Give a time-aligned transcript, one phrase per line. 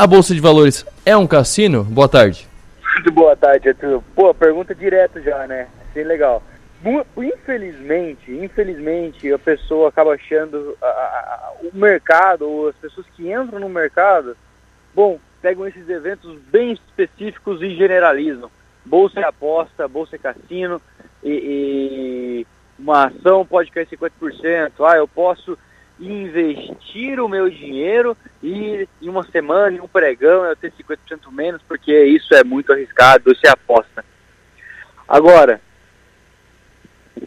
[0.00, 1.84] A Bolsa de Valores é um cassino?
[1.84, 2.48] Boa tarde.
[2.94, 4.02] Muito boa tarde, Arthur.
[4.14, 5.68] Pô, pergunta direto já, né?
[5.92, 6.42] Sim, legal.
[7.18, 13.60] Infelizmente, infelizmente, a pessoa acaba achando a, a, o mercado, ou as pessoas que entram
[13.60, 14.34] no mercado,
[14.94, 18.50] bom, pegam esses eventos bem específicos e generalizam.
[18.82, 20.80] Bolsa é aposta, bolsa é cassino,
[21.22, 22.46] e, e
[22.78, 24.72] uma ação pode cair 50%.
[24.80, 25.58] Ah, eu posso
[26.00, 31.60] investir o meu dinheiro e em uma semana, em um pregão, eu ter 50% menos,
[31.68, 34.04] porque isso é muito arriscado, você aposta.
[35.06, 35.60] Agora,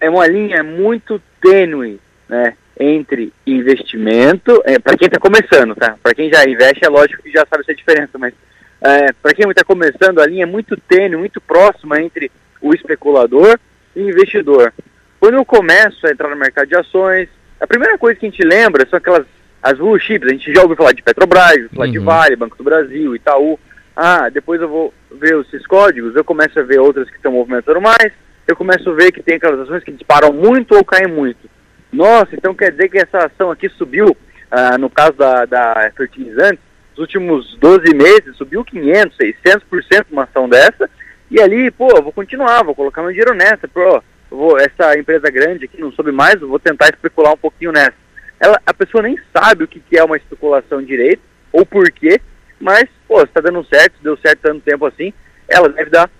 [0.00, 2.56] é uma linha muito tênue, né?
[2.80, 5.96] Entre investimento, é, para quem está começando, tá?
[6.02, 8.32] Para quem já investe, é lógico que já sabe essa diferença, mas
[8.80, 13.58] é, para quem está começando, a linha é muito tênue, muito próxima entre o especulador
[13.94, 14.72] e o investidor.
[15.20, 17.28] Quando eu começo a entrar no mercado de ações,
[17.62, 19.24] a primeira coisa que a gente lembra são aquelas
[19.62, 20.28] as blue chips.
[20.28, 21.92] A gente já ouviu falar de Petrobras, falar uhum.
[21.92, 23.58] de Vale, Banco do Brasil, Itaú.
[23.94, 27.80] Ah, depois eu vou ver esses códigos, eu começo a ver outras que estão movimentando
[27.80, 28.10] mais,
[28.48, 31.48] eu começo a ver que tem aquelas ações que disparam muito ou caem muito.
[31.92, 34.16] Nossa, então quer dizer que essa ação aqui subiu,
[34.50, 36.58] ah, no caso da, da fertilizantes,
[36.92, 40.90] nos últimos 12 meses, subiu 500, 600% uma ação dessa,
[41.30, 44.02] e ali, pô, eu vou continuar, vou colocar meu dinheiro nessa, pô,
[44.32, 47.94] vou, essa empresa grande aqui não soube mais, vou tentar especular um pouquinho nessa.
[48.40, 52.20] Ela, a pessoa nem sabe o que, que é uma especulação direito, ou por quê,
[52.58, 55.12] mas, pô, se tá dando certo, deu certo tanto tempo assim,
[55.48, 56.10] ela deve dar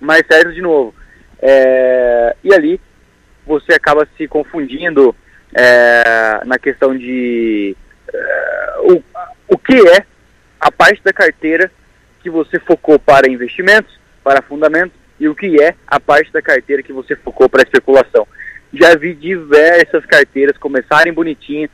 [0.00, 0.94] mais certo de novo.
[1.40, 2.80] É, e ali
[3.46, 5.14] você acaba se confundindo
[5.54, 7.76] é, na questão de
[8.12, 9.02] é, o,
[9.48, 10.04] o que é
[10.60, 11.70] a parte da carteira
[12.22, 16.82] que você focou para investimentos, para fundamentos, e o que é a parte da carteira
[16.82, 18.26] que você focou para especulação.
[18.72, 21.68] Já vi diversas carteiras começarem bonitinha,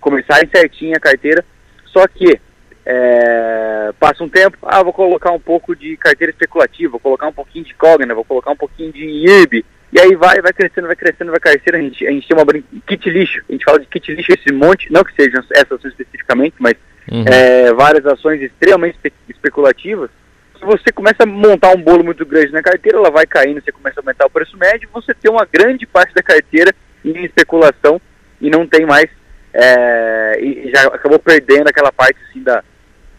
[0.00, 1.44] começarem certinha a carteira,
[1.86, 2.40] só que
[2.86, 7.32] é, passa um tempo, ah, vou colocar um pouco de carteira especulativa, vou colocar um
[7.32, 10.96] pouquinho de Cogna, vou colocar um pouquinho de IRB, e aí vai, vai crescendo, vai
[10.96, 13.86] crescendo, vai crescendo, a gente, a gente tem uma kit lixo, a gente fala de
[13.86, 16.74] kit lixo esse monte, não que sejam essas ações especificamente, mas
[17.10, 17.24] uhum.
[17.26, 20.10] é, várias ações extremamente espe especulativas,
[20.58, 23.70] se você começa a montar um bolo muito grande na carteira, ela vai caindo, você
[23.72, 26.74] começa a aumentar o preço médio, você tem uma grande parte da carteira
[27.04, 28.00] em especulação
[28.40, 29.08] e não tem mais,
[29.52, 32.62] é, e já acabou perdendo aquela parte assim da,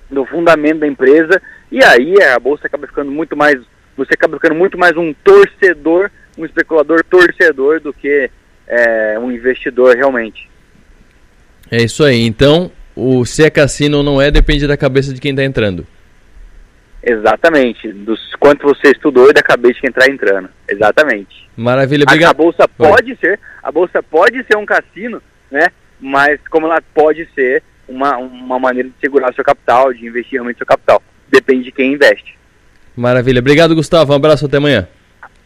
[0.09, 1.41] do fundamento da empresa,
[1.71, 3.55] e aí a bolsa acaba ficando muito mais,
[3.95, 8.29] você acaba ficando muito mais um torcedor, um especulador torcedor do que
[8.67, 10.49] é, um investidor realmente.
[11.71, 15.31] É isso aí, então o se é cassino não é, depende da cabeça de quem
[15.31, 15.87] está entrando.
[17.01, 20.49] Exatamente, dos quanto você estudou e da cabeça que entrar entrando.
[20.67, 21.49] Exatamente.
[21.55, 22.29] Maravilha, obrigado.
[22.29, 23.17] A, a bolsa pode Oi.
[23.19, 25.67] ser, a bolsa pode ser um cassino, né?
[25.99, 30.57] Mas como ela pode ser uma, uma maneira de segurar seu capital, de investir realmente
[30.57, 31.01] seu capital.
[31.29, 32.37] Depende de quem investe.
[32.95, 33.39] Maravilha.
[33.39, 34.13] Obrigado, Gustavo.
[34.13, 34.87] Um abraço até amanhã.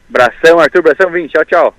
[0.09, 0.79] Abração, Arthur.
[0.79, 1.27] Abração, Vim.
[1.27, 1.75] Tchau, tchau.